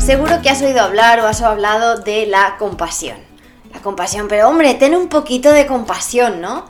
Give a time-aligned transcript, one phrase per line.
[0.00, 3.18] Seguro que has oído hablar o has hablado de la compasión.
[3.72, 6.64] La compasión, pero hombre, ten un poquito de compasión, ¿no?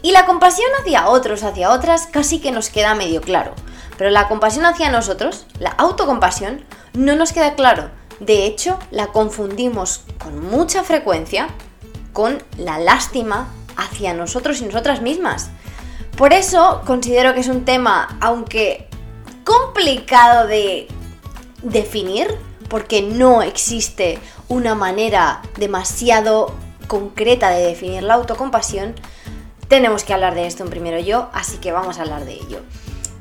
[0.00, 3.52] Y la compasión hacia otros, hacia otras, casi que nos queda medio claro.
[3.98, 6.64] Pero la compasión hacia nosotros, la autocompasión,
[6.94, 7.90] no nos queda claro.
[8.18, 11.48] De hecho, la confundimos con mucha frecuencia
[12.14, 15.50] con la lástima hacia nosotros y nosotras mismas.
[16.16, 18.88] Por eso considero que es un tema, aunque
[19.44, 20.88] complicado de
[21.62, 22.28] definir,
[22.68, 26.54] porque no existe una manera demasiado
[26.86, 28.94] concreta de definir la autocompasión,
[29.68, 32.60] tenemos que hablar de esto en primero yo, así que vamos a hablar de ello.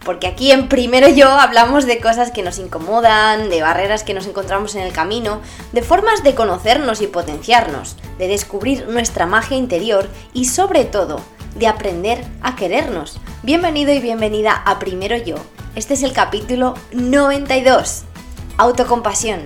[0.05, 4.25] Porque aquí en primero yo hablamos de cosas que nos incomodan, de barreras que nos
[4.25, 5.41] encontramos en el camino,
[5.73, 11.19] de formas de conocernos y potenciarnos, de descubrir nuestra magia interior y sobre todo
[11.55, 13.19] de aprender a querernos.
[13.43, 15.35] Bienvenido y bienvenida a Primero Yo.
[15.75, 18.05] Este es el capítulo 92.
[18.59, 19.45] Autocompasión.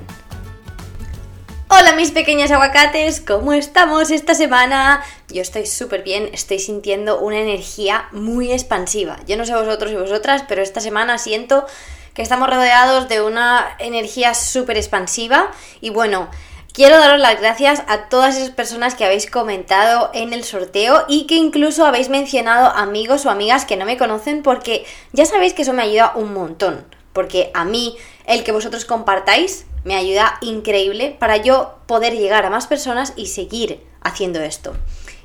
[1.68, 5.04] Hola mis pequeños aguacates, ¿cómo estamos esta semana?
[5.28, 9.20] Yo estoy súper bien, estoy sintiendo una energía muy expansiva.
[9.28, 11.66] Yo no sé vosotros y vosotras, pero esta semana siento
[12.14, 16.30] que estamos rodeados de una energía súper expansiva y bueno,
[16.74, 21.28] Quiero daros las gracias a todas esas personas que habéis comentado en el sorteo y
[21.28, 25.64] que incluso habéis mencionado amigos o amigas que no me conocen porque ya sabéis que
[25.64, 26.86] eso me ayuda un montón.
[27.14, 32.50] Porque a mí el que vosotros compartáis me ayuda increíble para yo poder llegar a
[32.50, 34.74] más personas y seguir haciendo esto.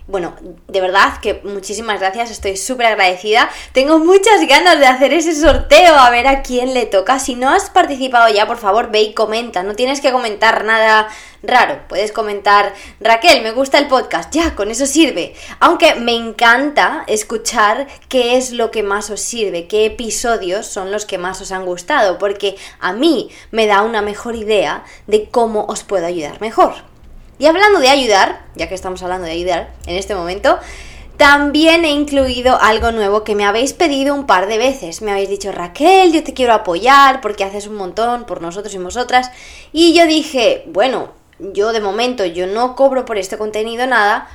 [0.08, 0.36] Bueno,
[0.68, 3.50] de verdad que muchísimas gracias, estoy súper agradecida.
[3.72, 7.18] Tengo muchas ganas de hacer ese sorteo a ver a quién le toca.
[7.18, 9.64] Si no has participado ya, por favor, ve y comenta.
[9.64, 11.08] No tienes que comentar nada
[11.42, 11.80] raro.
[11.88, 14.32] Puedes comentar, Raquel, me gusta el podcast.
[14.32, 15.34] Ya, con eso sirve.
[15.58, 21.04] Aunque me encanta escuchar qué es lo que más os sirve, qué episodios son los
[21.04, 25.64] que más os han gustado, porque a mí me da una mejor idea de cómo
[25.64, 26.74] os puedo ayudar mejor.
[27.38, 30.58] Y hablando de ayudar, ya que estamos hablando de ayudar en este momento,
[31.16, 35.00] también he incluido algo nuevo que me habéis pedido un par de veces.
[35.00, 38.78] Me habéis dicho, Raquel, yo te quiero apoyar porque haces un montón por nosotros y
[38.78, 39.30] vosotras.
[39.72, 44.28] Y yo dije, bueno, yo de momento yo no cobro por este contenido nada,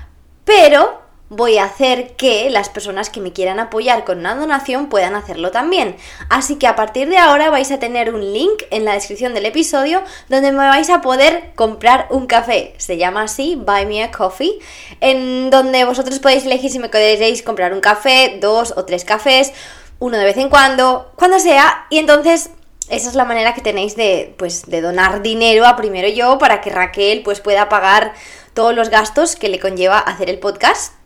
[0.44, 5.16] pero voy a hacer que las personas que me quieran apoyar con una donación puedan
[5.16, 5.96] hacerlo también.
[6.28, 9.46] Así que a partir de ahora vais a tener un link en la descripción del
[9.46, 12.74] episodio donde me vais a poder comprar un café.
[12.80, 14.60] Se llama así, Buy Me a Coffee,
[15.00, 19.54] en donde vosotros podéis elegir si me queréis comprar un café, dos o tres cafés,
[20.00, 22.50] uno de vez en cuando, cuando sea, y entonces
[22.90, 26.60] esa es la manera que tenéis de, pues, de donar dinero a primero yo para
[26.60, 28.12] que Raquel pues, pueda pagar
[28.54, 31.01] todos los gastos que le conlleva hacer el podcast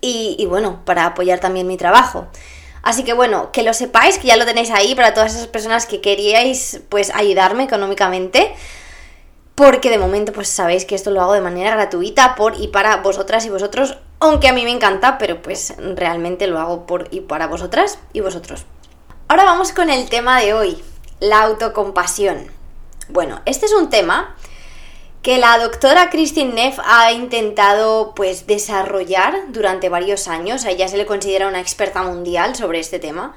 [0.00, 2.26] y, bueno, para apoyar también mi trabajo.
[2.82, 5.86] Así que bueno, que lo sepáis, que ya lo tenéis ahí para todas esas personas
[5.86, 8.54] que queríais pues ayudarme económicamente.
[9.54, 12.96] Porque de momento pues sabéis que esto lo hago de manera gratuita por y para
[12.98, 13.96] vosotras y vosotros.
[14.20, 18.20] Aunque a mí me encanta, pero pues realmente lo hago por y para vosotras y
[18.20, 18.66] vosotros.
[19.28, 20.82] Ahora vamos con el tema de hoy,
[21.20, 22.50] la autocompasión.
[23.08, 24.34] Bueno, este es un tema
[25.24, 30.66] que la doctora Christine Neff ha intentado pues desarrollar durante varios años.
[30.66, 33.34] A ella se le considera una experta mundial sobre este tema.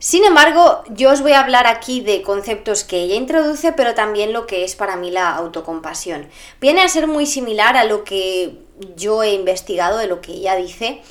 [0.00, 4.32] Sin embargo, yo os voy a hablar aquí de conceptos que ella introduce, pero también
[4.32, 6.28] lo que es para mí la autocompasión.
[6.60, 8.58] Viene a ser muy similar a lo que
[8.96, 11.02] yo he investigado de lo que ella dice,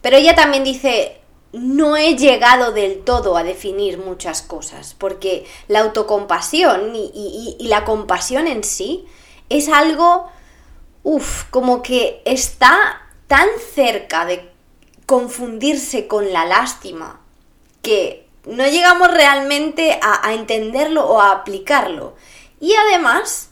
[0.00, 1.20] pero ella también dice,
[1.52, 7.84] no he llegado del todo a definir muchas cosas, porque la autocompasión y, y la
[7.84, 9.06] compasión en sí
[9.48, 10.30] es algo,
[11.02, 14.50] uff, como que está tan cerca de
[15.06, 17.20] confundirse con la lástima
[17.82, 22.14] que no llegamos realmente a, entenderlo o a aplicarlo.
[22.60, 23.50] Y además,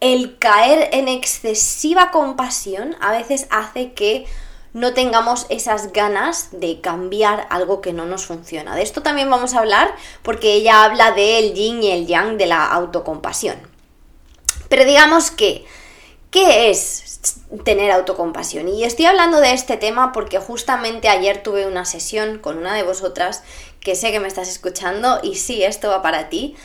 [0.00, 4.26] el caer en excesiva compasión a veces hace que
[4.72, 8.74] no tengamos esas ganas de cambiar algo que no nos funciona.
[8.74, 12.46] De esto también vamos a hablar porque ella habla del yin y el yang de
[12.46, 13.71] la autocompasión.
[14.72, 15.66] Pero digamos que,
[16.30, 17.20] ¿qué es
[17.62, 18.68] tener autocompasión?
[18.68, 22.82] Y estoy hablando de este tema porque justamente ayer tuve una sesión con una de
[22.82, 23.42] vosotras
[23.80, 26.56] que sé que me estás escuchando y sí, esto va para ti.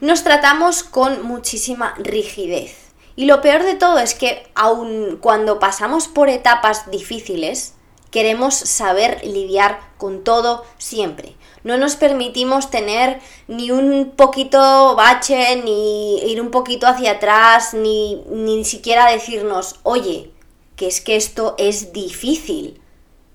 [0.00, 2.76] Nos tratamos con muchísima rigidez.
[3.16, 7.72] Y lo peor de todo es que aun cuando pasamos por etapas difíciles,
[8.10, 11.37] queremos saber lidiar con todo siempre
[11.68, 18.24] no nos permitimos tener ni un poquito bache, ni ir un poquito hacia atrás, ni,
[18.30, 20.30] ni siquiera decirnos, oye,
[20.76, 22.80] que es que esto es difícil.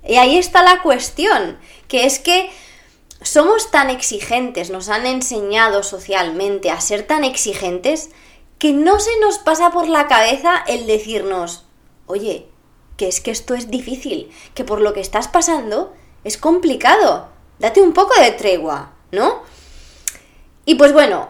[0.03, 2.49] Y ahí está la cuestión, que es que
[3.21, 8.09] somos tan exigentes, nos han enseñado socialmente a ser tan exigentes
[8.57, 11.65] que no se nos pasa por la cabeza el decirnos,
[12.07, 12.47] oye,
[12.97, 15.93] que es que esto es difícil, que por lo que estás pasando
[16.23, 19.41] es complicado, date un poco de tregua, ¿no?
[20.65, 21.29] Y pues bueno,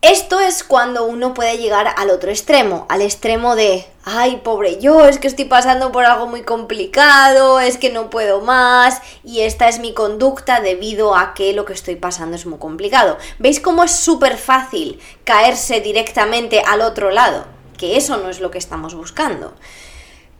[0.00, 5.06] esto es cuando uno puede llegar al otro extremo, al extremo de, ay, pobre yo,
[5.06, 9.68] es que estoy pasando por algo muy complicado, es que no puedo más y esta
[9.68, 13.18] es mi conducta debido a que lo que estoy pasando es muy complicado.
[13.40, 17.46] ¿Veis cómo es súper fácil caerse directamente al otro lado?
[17.76, 19.52] Que eso no es lo que estamos buscando.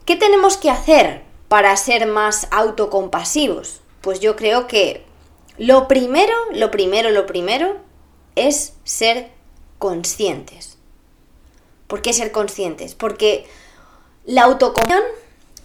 [0.05, 3.81] ¿Qué tenemos que hacer para ser más autocompasivos?
[4.01, 5.05] Pues yo creo que
[5.57, 7.77] lo primero, lo primero, lo primero
[8.37, 9.31] es ser
[9.79, 10.79] conscientes.
[11.87, 12.95] ¿Por qué ser conscientes?
[12.95, 13.47] Porque
[14.25, 15.03] la autocompasión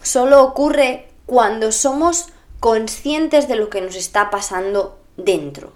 [0.02, 2.28] solo ocurre cuando somos
[2.60, 5.74] conscientes de lo que nos está pasando dentro.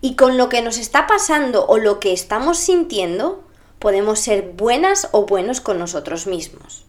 [0.00, 3.44] Y con lo que nos está pasando o lo que estamos sintiendo,
[3.78, 6.84] podemos ser buenas o buenos con nosotros mismos.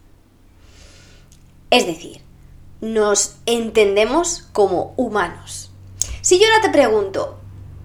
[1.70, 2.22] Es decir,
[2.82, 5.72] nos entendemos como humanos.
[6.22, 7.40] Si yo ahora te pregunto,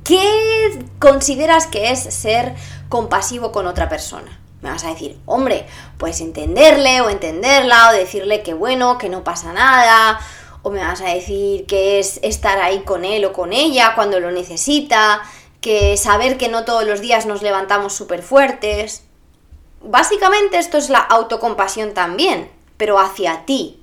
[0.05, 2.55] ¿qué consideras que es ser
[2.89, 4.41] compasivo con otra persona.
[4.63, 5.67] Me vas a decir, hombre,
[5.99, 10.19] puedes entenderle o entenderla o decirle que bueno, que no pasa nada,
[10.63, 14.19] o me vas a decir que es estar ahí con él o con ella cuando
[14.19, 15.23] lo necesita,
[15.61, 19.05] que saber que no todos los días nos levantamos súper fuertes.
[19.83, 23.83] Básicamente esto es la autocompasión también, pero hacia ti.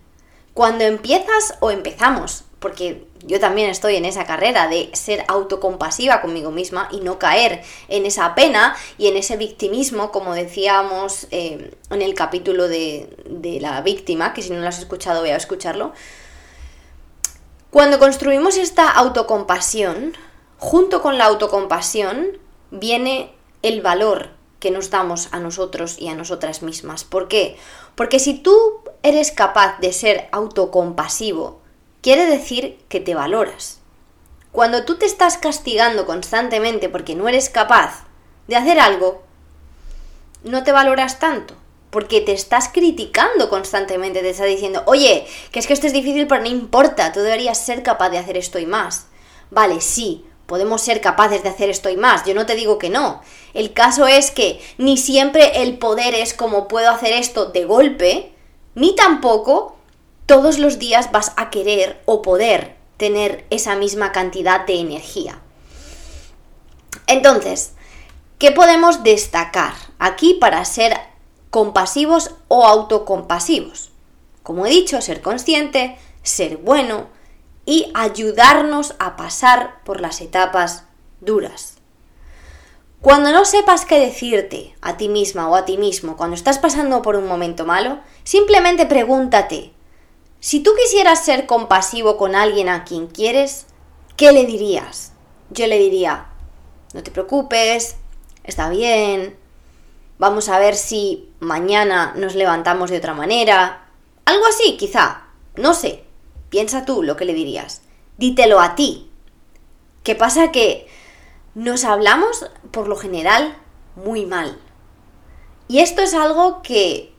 [0.53, 6.51] Cuando empiezas o empezamos, porque yo también estoy en esa carrera de ser autocompasiva conmigo
[6.51, 12.01] misma y no caer en esa pena y en ese victimismo, como decíamos eh, en
[12.01, 15.94] el capítulo de, de la víctima, que si no lo has escuchado voy a escucharlo.
[17.71, 20.13] Cuando construimos esta autocompasión,
[20.59, 22.38] junto con la autocompasión
[22.69, 23.33] viene
[23.63, 24.29] el valor
[24.59, 27.03] que nos damos a nosotros y a nosotras mismas.
[27.03, 27.57] ¿Por qué?
[27.95, 31.61] Porque si tú eres capaz de ser autocompasivo,
[32.01, 33.79] quiere decir que te valoras.
[34.51, 38.05] Cuando tú te estás castigando constantemente porque no eres capaz
[38.47, 39.23] de hacer algo,
[40.44, 41.55] no te valoras tanto,
[41.89, 46.27] porque te estás criticando constantemente, te está diciendo, oye, que es que esto es difícil,
[46.27, 49.07] pero no importa, tú deberías ser capaz de hacer esto y más.
[49.51, 52.89] Vale, sí, podemos ser capaces de hacer esto y más, yo no te digo que
[52.89, 53.21] no.
[53.53, 58.32] El caso es que ni siempre el poder es como puedo hacer esto de golpe,
[58.75, 59.75] ni tampoco
[60.25, 65.39] todos los días vas a querer o poder tener esa misma cantidad de energía.
[67.07, 67.73] Entonces,
[68.39, 70.97] ¿qué podemos destacar aquí para ser
[71.49, 73.91] compasivos o autocompasivos?
[74.41, 77.07] Como he dicho, ser consciente, ser bueno
[77.65, 80.83] y ayudarnos a pasar por las etapas
[81.21, 81.72] duras.
[83.03, 87.01] Cuando no sepas qué decirte a ti misma o a ti mismo cuando estás pasando
[87.01, 89.73] por un momento malo, simplemente pregúntate,
[90.39, 93.65] si tú quisieras ser compasivo con alguien a quien quieres,
[94.15, 95.11] ¿qué le dirías?
[95.50, 96.27] Yo le diría,
[96.94, 97.97] no te preocupes,
[98.45, 99.35] está bien,
[100.17, 103.85] vamos a ver si mañana nos levantamos de otra manera.
[104.23, 105.23] Algo así, quizá,
[105.57, 106.06] no sé.
[106.47, 107.81] Piensa tú lo que le dirías.
[108.17, 109.09] Dítelo a ti.
[110.03, 110.53] ¿Qué pasa?
[110.53, 110.88] Que
[111.55, 113.55] nos hablamos, por lo general,
[113.95, 114.57] muy mal.
[115.68, 117.13] Y esto es algo que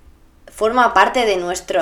[0.47, 1.80] forma parte de, nuestro,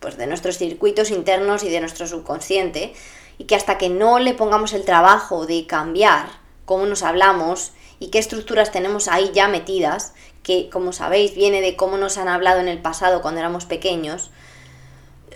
[0.00, 2.94] pues de, nuestros circuitos internos y de nuestro subconsciente
[3.38, 6.26] y que hasta que no le pongamos el trabajo de cambiar
[6.64, 11.76] cómo nos hablamos y qué estructuras tenemos ahí ya metidas, que como sabéis viene de
[11.76, 14.30] cómo nos han hablado en el pasado cuando éramos pequeños,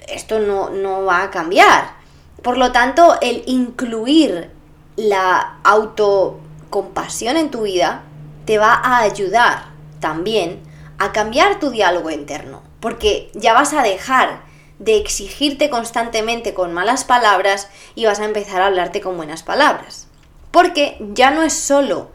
[0.08, 1.94] esto no, no va a cambiar.
[2.42, 4.50] Por lo tanto, el incluir
[4.96, 8.02] la autocompasión en tu vida
[8.44, 9.66] te va a ayudar
[10.00, 10.62] también
[10.98, 14.44] a cambiar tu diálogo interno, porque ya vas a dejar
[14.78, 20.08] de exigirte constantemente con malas palabras y vas a empezar a hablarte con buenas palabras.
[20.50, 22.10] Porque ya no es solo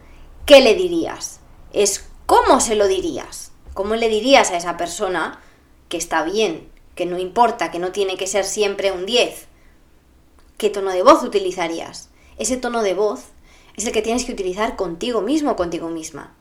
[0.46, 1.40] qué le dirías,
[1.72, 5.40] es cómo se lo dirías, cómo le dirías a esa persona
[5.88, 9.46] que está bien, que no importa, que no tiene que ser siempre un 10.
[10.58, 12.08] ¿Qué tono de voz utilizarías?
[12.38, 13.26] Ese tono de voz
[13.76, 16.34] es el que tienes que utilizar contigo mismo o contigo misma.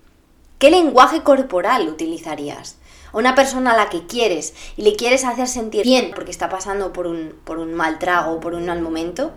[0.59, 2.77] ¿Qué lenguaje corporal utilizarías?
[3.13, 6.93] una persona a la que quieres y le quieres hacer sentir bien porque está pasando
[6.93, 9.31] por un, por un mal trago, por un mal momento,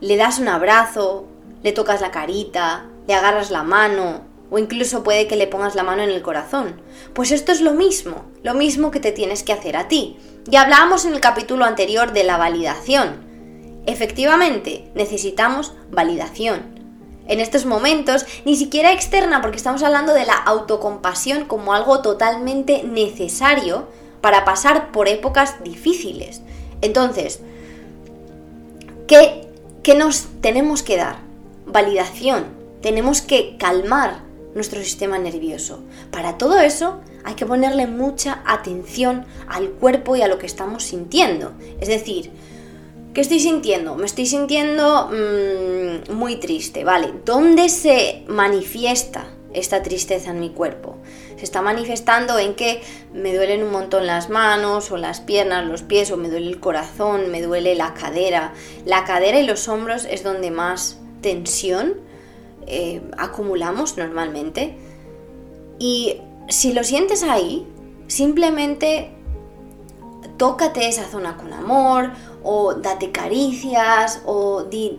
[0.00, 1.26] le das un abrazo,
[1.62, 5.82] le tocas la carita, le agarras la mano o incluso puede que le pongas la
[5.82, 6.80] mano en el corazón.
[7.14, 10.18] Pues esto es lo mismo, lo mismo que te tienes que hacer a ti.
[10.44, 13.31] Ya hablábamos en el capítulo anterior de la validación.
[13.86, 16.80] Efectivamente necesitamos validación.
[17.26, 22.82] En estos momentos, ni siquiera externa, porque estamos hablando de la autocompasión como algo totalmente
[22.82, 23.86] necesario
[24.20, 26.42] para pasar por épocas difíciles.
[26.80, 27.40] Entonces,
[29.06, 29.46] ¿qué,
[29.82, 31.18] qué nos tenemos que dar?
[31.66, 32.46] Validación.
[32.82, 34.22] Tenemos que calmar
[34.54, 35.80] nuestro sistema nervioso.
[36.10, 40.82] Para todo eso hay que ponerle mucha atención al cuerpo y a lo que estamos
[40.82, 41.52] sintiendo.
[41.80, 42.32] Es decir,
[43.14, 43.94] ¿Qué estoy sintiendo?
[43.96, 47.12] Me estoy sintiendo mm, muy triste, ¿vale?
[47.26, 50.96] ¿Dónde se manifiesta esta tristeza en mi cuerpo?
[51.36, 52.80] Se está manifestando en que
[53.12, 56.58] me duelen un montón las manos o las piernas, los pies, o me duele el
[56.58, 58.54] corazón, me duele la cadera.
[58.86, 61.96] La cadera y los hombros es donde más tensión
[62.66, 64.74] eh, acumulamos normalmente.
[65.78, 66.16] Y
[66.48, 67.66] si lo sientes ahí,
[68.06, 69.10] simplemente
[70.38, 72.10] tócate esa zona con amor
[72.44, 74.98] o date caricias, o di,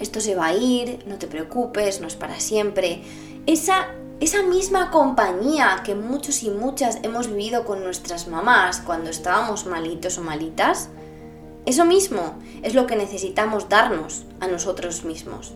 [0.00, 3.02] esto se va a ir, no te preocupes, no es para siempre.
[3.46, 3.88] Esa,
[4.20, 10.18] esa misma compañía que muchos y muchas hemos vivido con nuestras mamás cuando estábamos malitos
[10.18, 10.88] o malitas,
[11.66, 15.52] eso mismo es lo que necesitamos darnos a nosotros mismos.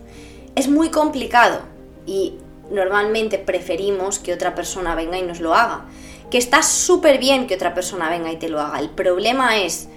[0.55, 1.61] Es muy complicado
[2.05, 2.35] y
[2.69, 5.85] normalmente preferimos que otra persona venga y nos lo haga.
[6.29, 8.79] Que está súper bien que otra persona venga y te lo haga.
[8.79, 9.87] El problema es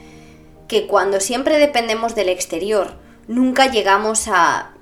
[0.69, 2.95] que cuando siempre dependemos del exterior,
[3.29, 4.75] nunca llegamos a,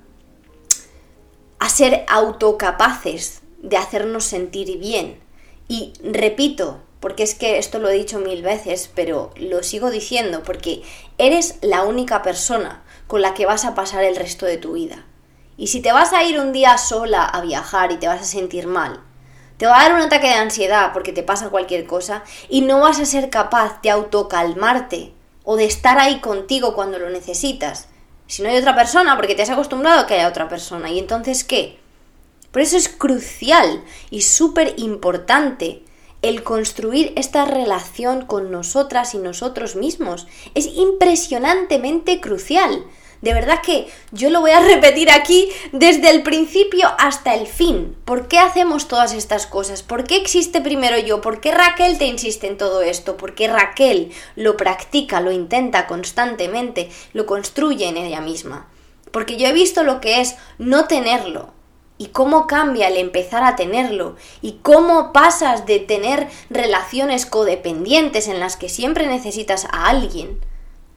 [1.59, 5.19] a ser autocapaces de hacernos sentir bien.
[5.67, 10.43] Y repito, porque es que esto lo he dicho mil veces, pero lo sigo diciendo,
[10.43, 10.83] porque
[11.17, 15.05] eres la única persona con la que vas a pasar el resto de tu vida.
[15.57, 18.25] Y si te vas a ir un día sola a viajar y te vas a
[18.25, 19.01] sentir mal,
[19.57, 22.81] te va a dar un ataque de ansiedad porque te pasa cualquier cosa y no
[22.81, 25.14] vas a ser capaz de autocalmarte
[25.45, 27.87] o de estar ahí contigo cuando lo necesitas.
[28.27, 30.89] Si no hay otra persona, porque te has acostumbrado a que haya otra persona.
[30.89, 31.79] ¿Y entonces qué?
[32.51, 35.83] Por eso es crucial y súper importante
[36.21, 40.25] el construir esta relación con nosotras y nosotros mismos.
[40.55, 42.83] Es impresionantemente crucial.
[43.25, 47.97] De verdad que yo lo voy a repetir aquí desde el principio hasta el fin.
[48.05, 49.81] ¿Por qué hacemos todas estas cosas?
[49.81, 51.21] ¿Por qué existe primero yo?
[51.21, 53.17] ¿Por qué Raquel te insiste en todo esto?
[53.17, 58.67] ¿Por qué Raquel lo practica, lo intenta constantemente, lo construye en ella misma?
[59.09, 61.51] Porque yo he visto lo que es no tenerlo,
[61.97, 68.39] y cómo cambia el empezar a tenerlo y cómo pasas de tener relaciones codependientes en
[68.39, 70.37] las que siempre necesitas a alguien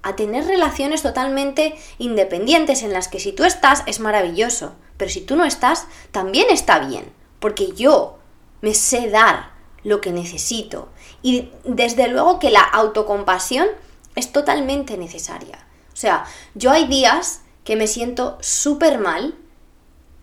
[0.02, 5.20] a tener relaciones totalmente independientes en las que si tú estás es maravilloso, pero si
[5.20, 8.18] tú no estás también está bien, porque yo
[8.60, 9.50] me sé dar
[9.84, 10.88] lo que necesito
[11.22, 13.68] y desde luego que la autocompasión
[14.14, 15.66] es totalmente necesaria.
[15.92, 16.24] O sea,
[16.54, 19.36] yo hay días que me siento súper mal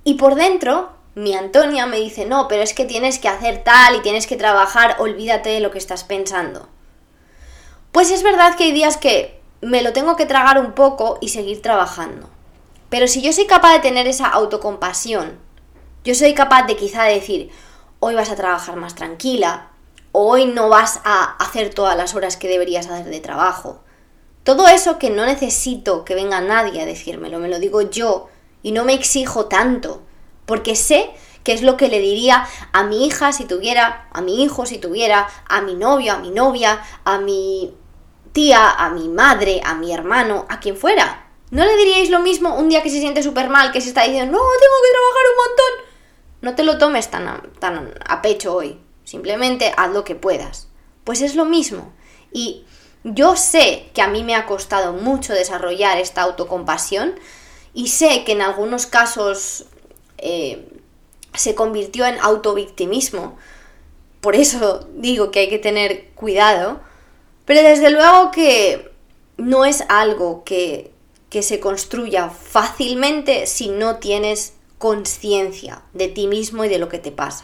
[0.04, 3.96] y por dentro mi Antonia me dice, no, pero es que tienes que hacer tal
[3.96, 6.68] y tienes que trabajar, olvídate de lo que estás pensando.
[7.94, 11.30] Pues es verdad que hay días que me lo tengo que tragar un poco y
[11.30, 12.30] seguir trabajando.
[12.90, 15.40] Pero si yo soy capaz de tener esa autocompasión,
[16.04, 17.50] yo soy capaz de quizá decir,
[18.00, 19.70] hoy vas a trabajar más tranquila,
[20.12, 23.82] hoy no vas a hacer todas las horas que deberías hacer de trabajo.
[24.44, 28.30] Todo eso que no necesito que venga nadie a decírmelo, me lo digo yo
[28.62, 30.04] y no me exijo tanto,
[30.46, 31.10] porque sé
[31.44, 34.78] que es lo que le diría a mi hija si tuviera, a mi hijo si
[34.78, 37.74] tuviera, a mi novio, a mi novia, a mi
[38.36, 41.26] tía, a mi madre, a mi hermano, a quien fuera.
[41.52, 44.04] ¿No le diríais lo mismo un día que se siente súper mal, que se está
[44.04, 45.96] diciendo, no, tengo que trabajar un montón?
[46.42, 48.78] No te lo tomes tan a, tan a pecho hoy.
[49.06, 50.68] Simplemente haz lo que puedas.
[51.06, 51.94] Pues es lo mismo.
[52.34, 52.66] Y
[53.06, 57.16] yo sé que a mí me ha costado mucho desarrollar esta autocompasión
[57.74, 59.66] y sé que en algunos casos
[60.18, 60.68] eh,
[61.34, 63.38] se convirtió en autovictimismo.
[64.20, 66.82] Por eso digo que hay que tener cuidado
[67.46, 68.92] pero desde luego que
[69.38, 70.94] no es algo que,
[71.42, 77.12] se construya fácilmente si no tienes conciencia de ti mismo y de lo que te
[77.12, 77.44] pasa.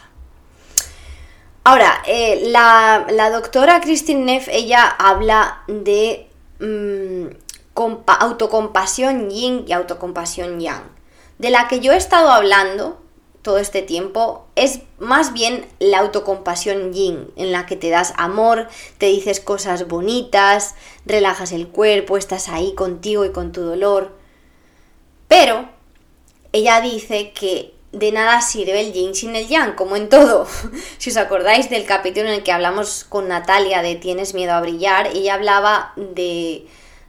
[1.62, 6.26] Ahora, eh, la, doctora Christine Neff, ella habla de
[6.58, 7.26] mm,
[8.06, 10.84] autocompasión yin y autocompasión yang.
[11.36, 13.01] De la que yo he estado hablando
[13.42, 18.68] todo este tiempo es más bien la autocompasión yin, en la que te das amor,
[18.98, 24.12] te dices cosas bonitas, relajas el cuerpo, estás ahí contigo y con tu dolor.
[25.26, 25.68] Pero
[26.52, 30.46] ella dice que de nada sirve el yin sin el yang, como en todo.
[30.98, 34.60] si os acordáis del capítulo en el que hablamos con Natalia de Tienes miedo a
[34.60, 36.66] brillar, ella hablaba de,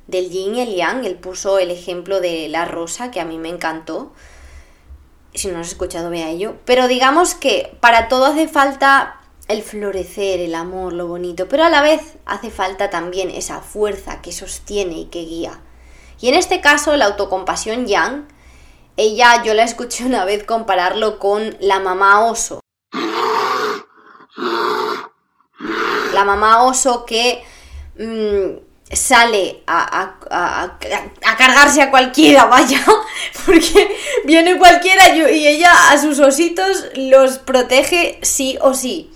[0.08, 1.06] del yin y el yang.
[1.06, 4.12] Él puso el ejemplo de la rosa, que a mí me encantó.
[5.34, 6.56] Si no has escuchado, vea ello.
[6.66, 11.70] Pero digamos que para todo hace falta el florecer, el amor, lo bonito, pero a
[11.70, 15.60] la vez hace falta también esa fuerza que sostiene y que guía.
[16.20, 18.28] Y en este caso, la autocompasión yang,
[18.96, 22.62] ella yo la escuché una vez compararlo con la mamá oso.
[26.14, 27.44] La mamá oso que
[27.98, 30.78] mm, sale a, a,
[31.38, 32.84] cargarse a cualquiera, vaya,
[33.46, 39.10] porque viene cualquiera y ella a sus ositos los protege sí o sí.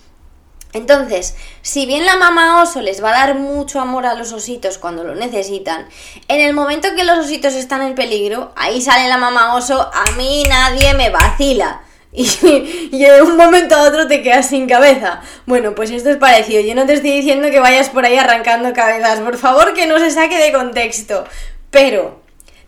[0.74, 4.78] Entonces, si bien la mamá oso les va a dar mucho amor a los ositos
[4.78, 5.88] cuando lo necesitan,
[6.28, 10.12] en el momento que los ositos están en peligro, ahí sale la mamá oso, a
[10.18, 11.82] mí nadie me vacila.
[12.14, 15.22] Y, y, de un momento a otro te quedas sin cabeza.
[15.46, 16.62] Bueno, pues esto es parecido.
[16.62, 19.20] Yo no te estoy diciendo que vayas por ahí arrancando cabezas.
[19.20, 21.26] Por favor, que no se saque de contexto.
[21.70, 22.22] Pero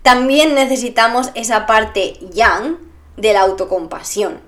[0.04, 2.78] también necesitamos esa parte yang
[3.18, 4.40] de la autocompasión.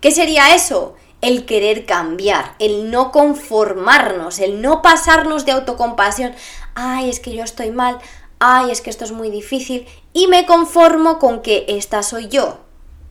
[0.00, 0.96] ¿Qué sería eso?
[1.20, 6.34] el querer cambiar, el no conformarnos, el no pasarnos de autocompasión.
[6.74, 7.98] Ay, es que yo estoy mal,
[8.38, 12.60] ay, es que esto es muy difícil y me conformo con que esta soy yo.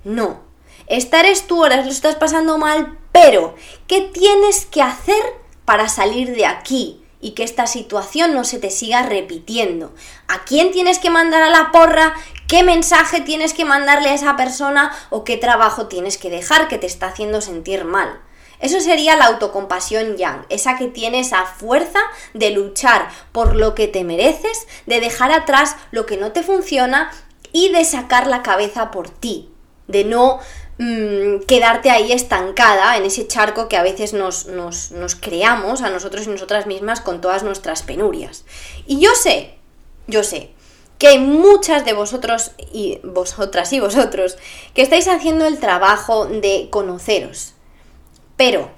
[0.04, 0.47] No.
[0.88, 3.56] Esta eres tú, ahora lo estás pasando mal, pero
[3.88, 5.22] ¿qué tienes que hacer
[5.66, 7.04] para salir de aquí?
[7.20, 9.94] y que esta situación no se te siga repitiendo.
[10.28, 12.14] ¿A quién tienes que mandar a la porra?
[12.48, 14.96] ¿Qué mensaje tienes que mandarle a esa persona?
[15.10, 18.22] ¿O qué trabajo tienes que dejar que te está haciendo sentir mal?
[18.60, 22.00] Eso sería la autocompasión yang, esa que tiene esa fuerza
[22.34, 27.12] de luchar por lo que te mereces, de dejar atrás lo que no te funciona
[27.52, 29.52] y de sacar la cabeza por ti,
[29.88, 30.40] de no
[30.80, 35.90] Mm, quedarte ahí estancada en ese charco que a veces nos, nos, nos creamos a
[35.90, 38.46] nosotros y nosotras mismas con todas nuestras penurias.
[38.86, 39.56] Y yo sé,
[40.06, 40.52] yo sé,
[41.00, 44.38] que hay muchas de vosotros y vosotras y vosotros
[44.76, 47.54] que estáis haciendo el trabajo de conoceros.
[48.36, 48.70] Pero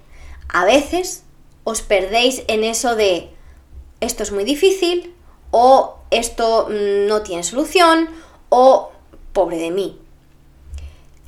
[0.47, 1.23] a veces
[1.65, 3.29] os perdéis en eso de
[3.99, 5.13] esto es muy difícil
[5.51, 8.09] o esto mm, no tiene solución
[8.49, 8.91] o
[9.33, 9.99] pobre de mí.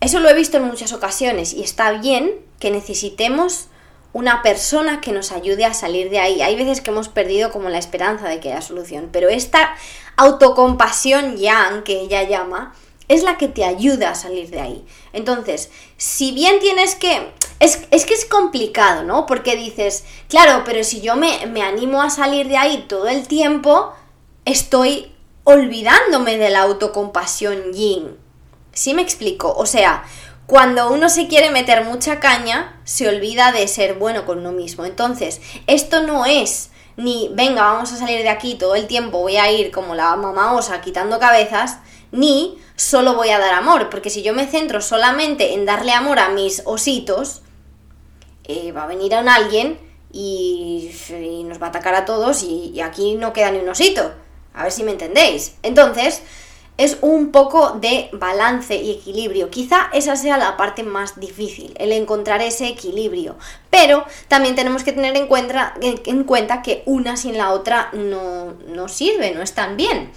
[0.02, 3.68] Eso lo he visto en muchas ocasiones y está bien que necesitemos
[4.14, 6.42] una persona que nos ayude a salir de ahí.
[6.42, 9.76] Hay veces que hemos perdido como la esperanza de que haya solución, pero esta
[10.18, 12.74] autocompasión yang que ella llama
[13.08, 14.86] es la que te ayuda a salir de ahí.
[15.14, 17.32] Entonces, si bien tienes que...
[17.60, 19.28] Es, que es complicado, ¿no?
[19.28, 23.28] Porque dices, claro, pero si yo me, me animo a salir de ahí todo el
[23.28, 23.94] tiempo,
[24.46, 28.18] estoy olvidándome de la autocompasión yin.
[28.82, 29.54] ¿Sí me explico?
[29.56, 30.04] O sea,
[30.48, 34.86] cuando uno se quiere meter mucha caña, se olvida de ser bueno con uno mismo.
[34.86, 39.38] Entonces, esto no es ni, venga, vamos a salir de aquí todo el tiempo, voy
[39.38, 41.78] a ir como la mamá osa quitando cabezas,
[42.12, 46.17] ni solo voy a dar amor, porque si yo me centro solamente en darle amor
[46.17, 47.44] a mis ositos,
[48.46, 49.78] eh, va a venir a un alguien
[50.12, 50.89] y,
[51.46, 54.12] nos va a atacar a todos y, y aquí no queda ni un osito.
[54.56, 55.54] A ver si me entendéis.
[55.62, 56.24] Entonces,
[56.84, 59.52] es un poco de balance y equilibrio.
[59.52, 63.36] Quizá esa sea la parte más difícil, el encontrar ese equilibrio.
[63.70, 68.54] Pero también tenemos que tener en cuenta, en cuenta que una sin la otra no,
[68.67, 70.12] no sirve, no están bien.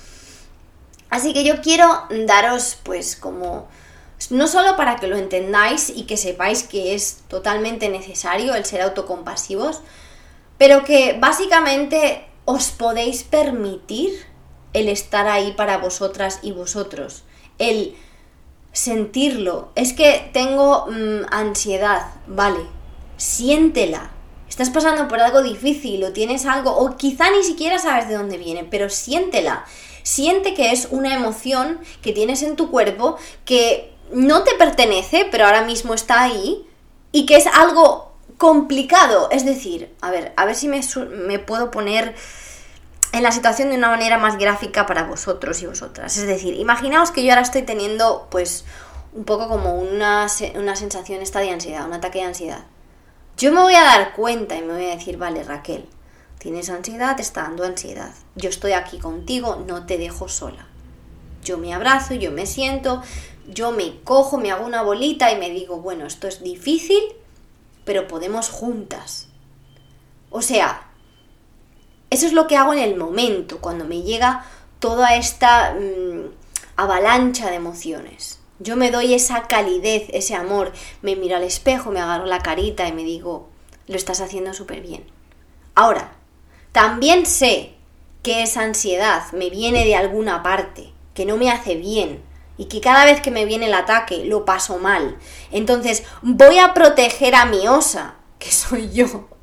[1.10, 3.68] Así que yo quiero daros pues como
[4.30, 8.80] no solo para que lo entendáis y que sepáis que es totalmente necesario el ser
[8.80, 9.82] autocompasivos,
[10.56, 14.33] pero que básicamente os podéis permitir
[14.74, 17.22] el estar ahí para vosotras y vosotros,
[17.58, 17.96] el
[18.72, 19.70] sentirlo.
[19.74, 22.60] Es que tengo mm, ansiedad, vale,
[23.16, 24.10] siéntela.
[24.48, 28.36] Estás pasando por algo difícil o tienes algo, o quizá ni siquiera sabes de dónde
[28.36, 29.64] viene, pero siéntela.
[30.02, 35.46] Siente que es una emoción que tienes en tu cuerpo que no te pertenece, pero
[35.46, 36.66] ahora mismo está ahí,
[37.10, 39.28] y que es algo complicado.
[39.30, 40.80] Es decir, a ver, a ver si me,
[41.26, 42.14] me puedo poner
[43.14, 46.16] en la situación de una manera más gráfica para vosotros y vosotras.
[46.16, 48.64] Es decir, imaginaos que yo ahora estoy teniendo pues
[49.12, 52.64] un poco como una, una sensación esta de ansiedad, un ataque de ansiedad.
[53.38, 55.86] Yo me voy a dar cuenta y me voy a decir, vale Raquel,
[56.38, 58.10] tienes ansiedad, te está dando ansiedad.
[58.34, 60.66] Yo estoy aquí contigo, no te dejo sola.
[61.44, 63.00] Yo me abrazo, yo me siento,
[63.46, 67.00] yo me cojo, me hago una bolita y me digo, bueno, esto es difícil,
[67.84, 69.28] pero podemos juntas.
[70.30, 70.88] O sea,
[72.14, 74.44] eso es lo que hago en el momento, cuando me llega
[74.78, 76.30] toda esta mm,
[76.76, 78.40] avalancha de emociones.
[78.60, 80.72] Yo me doy esa calidez, ese amor,
[81.02, 83.48] me miro al espejo, me agarro la carita y me digo,
[83.88, 85.04] lo estás haciendo súper bien.
[85.74, 86.12] Ahora,
[86.70, 87.74] también sé
[88.22, 92.22] que esa ansiedad me viene de alguna parte, que no me hace bien,
[92.56, 95.18] y que cada vez que me viene el ataque lo paso mal.
[95.50, 99.33] Entonces voy a proteger a mi osa, que soy yo.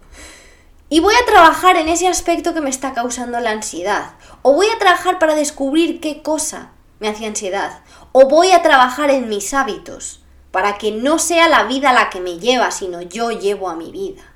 [0.94, 4.12] Y voy a trabajar en ese aspecto que me está causando la ansiedad.
[4.42, 7.80] O voy a trabajar para descubrir qué cosa me hacía ansiedad.
[8.12, 12.20] O voy a trabajar en mis hábitos para que no sea la vida la que
[12.20, 14.34] me lleva, sino yo llevo a mi vida.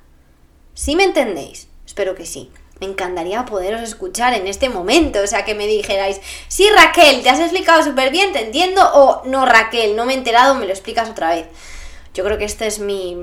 [0.72, 1.68] ¿Sí me entendéis?
[1.84, 2.50] Espero que sí.
[2.80, 7.28] Me encantaría poderos escuchar en este momento, o sea, que me dijerais, sí Raquel, te
[7.28, 10.72] has explicado súper bien, te entiendo, o no Raquel, no me he enterado, me lo
[10.72, 11.48] explicas otra vez.
[12.14, 13.14] Yo creo que este es mi,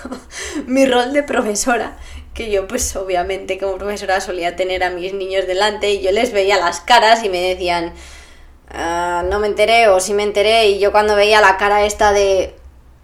[0.66, 1.98] mi rol de profesora,
[2.34, 6.32] que yo pues obviamente como profesora solía tener a mis niños delante y yo les
[6.32, 7.92] veía las caras y me decían,
[8.70, 12.12] ah, no me enteré o sí me enteré y yo cuando veía la cara esta
[12.12, 12.54] de...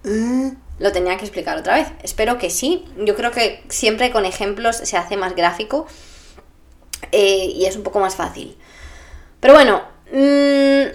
[0.05, 0.53] ¿Eh?
[0.79, 1.87] lo tenía que explicar otra vez.
[2.03, 2.85] Espero que sí.
[2.97, 5.85] Yo creo que siempre con ejemplos se hace más gráfico
[7.11, 8.57] eh, y es un poco más fácil.
[9.39, 10.89] Pero bueno, mm,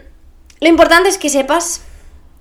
[0.61, 1.83] lo importante es que sepas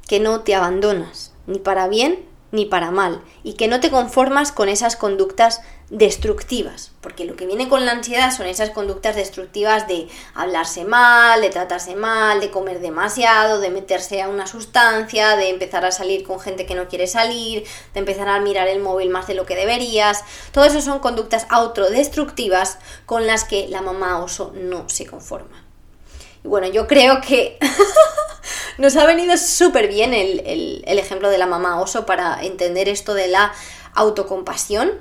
[0.08, 4.52] que no te abandonas, ni para bien ni para mal, y que no te conformas
[4.52, 5.62] con esas conductas
[5.94, 11.40] destructivas, porque lo que viene con la ansiedad son esas conductas destructivas de hablarse mal,
[11.40, 16.24] de tratarse mal, de comer demasiado, de meterse a una sustancia, de empezar a salir
[16.24, 19.46] con gente que no quiere salir, de empezar a mirar el móvil más de lo
[19.46, 20.24] que deberías.
[20.52, 25.64] Todo eso son conductas autodestructivas con las que la mamá oso no se conforma.
[26.44, 27.60] Y bueno, yo creo que
[28.80, 33.14] nos ha venido súper bien el, el ejemplo de la mamá oso para entender esto
[33.14, 33.54] de la
[33.94, 34.92] autocompasión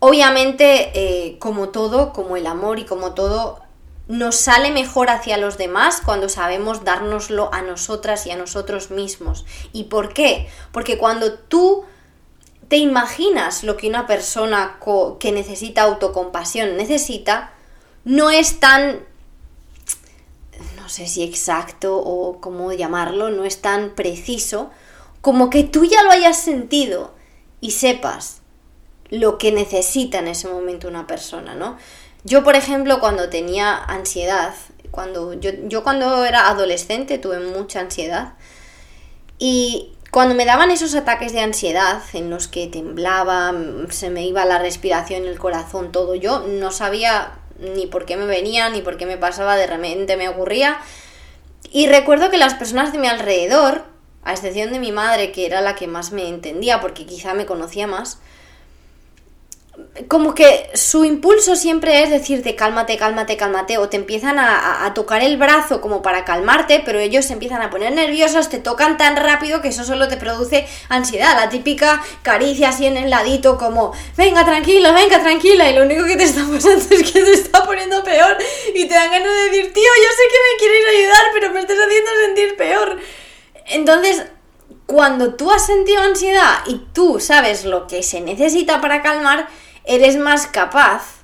[0.00, 3.60] Obviamente, eh, como todo, como el amor y como todo,
[4.06, 9.44] nos sale mejor hacia los demás cuando sabemos dárnoslo a nosotras y a nosotros mismos.
[9.72, 10.48] ¿Y por qué?
[10.72, 11.84] Porque cuando tú
[12.68, 14.78] te imaginas lo que una persona
[15.18, 17.52] que necesita autocompasión necesita,
[18.04, 19.00] no es tan,
[20.76, 24.70] no sé si exacto o cómo llamarlo, no es tan preciso
[25.20, 27.12] como que tú ya lo hayas sentido
[27.60, 28.37] y sepas
[29.10, 31.78] lo que necesita en ese momento una persona, ¿no?
[32.24, 34.54] Yo, por ejemplo, cuando tenía ansiedad,
[34.90, 38.34] cuando yo, yo cuando era adolescente tuve mucha ansiedad
[39.38, 43.54] y cuando me daban esos ataques de ansiedad en los que temblaba,
[43.90, 48.26] se me iba la respiración, el corazón, todo, yo no sabía ni por qué me
[48.26, 50.78] venía, ni por qué me pasaba, de repente me ocurría.
[51.70, 53.84] Y recuerdo que las personas de mi alrededor,
[54.24, 57.44] a excepción de mi madre, que era la que más me entendía, porque quizá me
[57.44, 58.18] conocía más,
[60.06, 65.22] como que su impulso siempre es decirte cálmate, cálmate, cálmate, o te empiezan a, tocar
[65.22, 69.16] el brazo como para calmarte, pero ellos se empiezan a poner nerviosos, te tocan tan
[69.16, 73.92] rápido que eso solo te produce ansiedad, la típica caricia así en el ladito como
[74.16, 77.64] venga tranquilo, venga tranquila, y lo único que te está pasando es que te está
[77.64, 78.36] poniendo peor
[78.74, 81.60] y te dan ganas de decir, tío, yo sé que me quieres ayudar, pero me
[81.60, 82.98] estás haciendo sentir peor.
[83.66, 84.24] Entonces,
[84.86, 89.48] cuando tú has sentido ansiedad y tú sabes lo que se necesita para calmar,
[89.88, 91.18] eres más capaz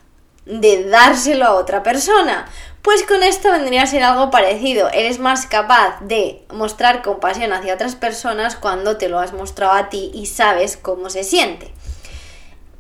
[0.47, 2.47] de dárselo a otra persona.
[2.83, 4.91] Pues con esto vendría a ser algo parecido.
[4.91, 9.89] Eres más capaz de mostrar compasión hacia otras personas cuando te lo has mostrado a
[9.89, 11.73] ti y sabes cómo se siente.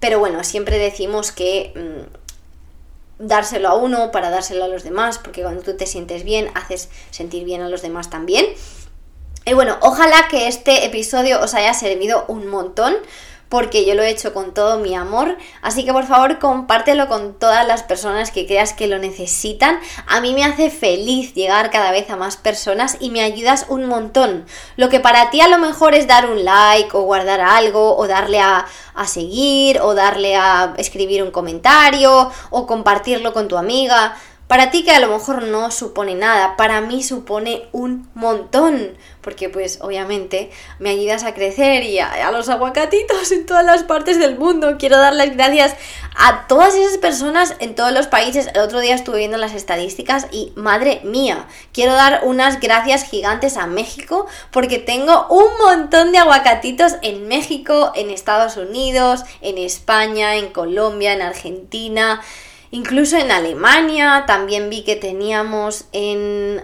[0.01, 5.43] Pero bueno, siempre decimos que mm, dárselo a uno para dárselo a los demás, porque
[5.43, 8.47] cuando tú te sientes bien, haces sentir bien a los demás también.
[9.47, 12.95] Y bueno, ojalá que este episodio os haya servido un montón
[13.55, 15.39] porque yo lo he hecho con todo mi amor.
[15.63, 19.79] Así que por favor compártelo con todas las personas que creas que lo necesitan.
[20.09, 23.85] A mí me hace feliz llegar cada vez a más personas y me ayudas un
[23.85, 24.45] montón.
[24.75, 28.09] Lo que para ti a lo mejor es dar un like o guardar algo o
[28.09, 34.17] darle a, a seguir o darle a escribir un comentario o compartirlo con tu amiga.
[34.55, 39.49] Para ti que a lo mejor no supone nada, para mí supone un montón, porque
[39.49, 44.39] pues obviamente me ayudas a crecer y a, los aguacatitos en todas las partes del
[44.39, 44.77] mundo.
[44.79, 45.75] Quiero darles gracias
[46.17, 48.47] a todas esas personas en todos los países.
[48.55, 53.57] El otro día estuve viendo las estadísticas y madre mía, quiero dar unas gracias gigantes
[53.57, 60.37] a México porque tengo un montón de aguacatitos en México, en Estados Unidos, en España,
[60.37, 62.21] en Colombia, en Argentina.
[62.71, 66.63] Incluso en Alemania también vi que teníamos en,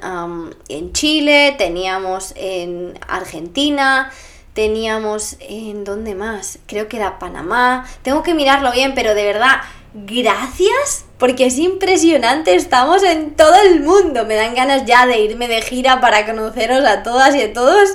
[0.69, 4.11] en Chile, teníamos en Argentina,
[4.55, 5.85] teníamos en...
[5.85, 6.59] ¿Dónde más?
[6.67, 7.87] Creo que era Panamá.
[8.03, 9.61] Tengo que mirarlo bien, pero de verdad,
[9.95, 14.25] gracias porque es impresionante, estamos en todo el mundo.
[14.25, 17.91] Me dan ganas ya de irme de gira para conoceros a todas y a todos.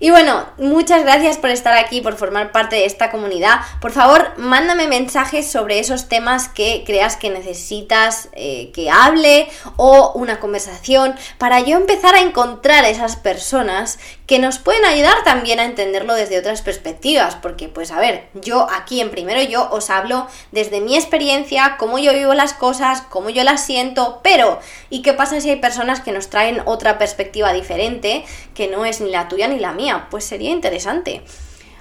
[0.00, 3.60] Y bueno, muchas gracias por estar aquí, por formar parte de esta comunidad.
[3.82, 10.12] Por favor, mándame mensajes sobre esos temas que creas que necesitas eh, que hable o
[10.14, 13.98] una conversación para yo empezar a encontrar esas personas
[14.30, 17.34] que nos pueden ayudar también a entenderlo desde otras perspectivas.
[17.34, 21.98] Porque, pues a ver, yo aquí en primero yo os hablo desde mi experiencia, cómo
[21.98, 26.00] yo vivo las cosas, cómo yo las siento, pero ¿y qué pasa si hay personas
[26.00, 30.06] que nos traen otra perspectiva diferente que no es ni la tuya ni la mía?
[30.12, 31.22] pues sería interesante.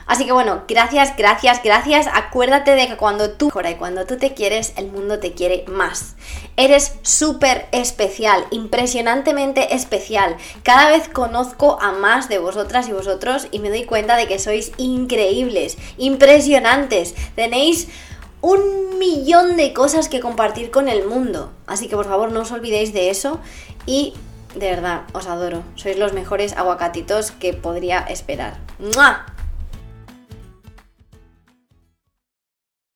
[0.10, 2.08] Así que bueno, gracias, gracias, gracias.
[2.12, 6.16] Acuérdate de que cuando tú y cuando tú te quieres, el mundo te quiere más.
[6.58, 10.36] Eres súper especial, impresionantemente especial.
[10.64, 14.40] Cada vez conozco a más de vosotras y vosotros y me doy cuenta de que
[14.40, 17.14] sois increíbles, impresionantes.
[17.36, 17.88] Tenéis
[18.42, 21.52] un millón de cosas que compartir con el mundo.
[21.68, 23.40] Así que por favor no os olvidéis de eso
[23.86, 24.16] y
[24.56, 25.62] de verdad, os adoro.
[25.76, 28.58] Sois los mejores aguacatitos que podría esperar.
[28.80, 29.28] ¡Mua!